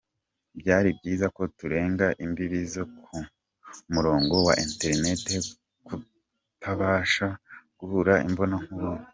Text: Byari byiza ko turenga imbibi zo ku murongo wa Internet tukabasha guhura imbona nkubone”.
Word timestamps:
Byari 0.59 0.89
byiza 0.97 1.27
ko 1.35 1.41
turenga 1.57 2.07
imbibi 2.25 2.59
zo 2.73 2.83
ku 3.03 3.15
murongo 3.93 4.35
wa 4.47 4.53
Internet 4.65 5.21
tukabasha 5.87 7.27
guhura 7.79 8.13
imbona 8.27 8.55
nkubone”. 8.63 9.05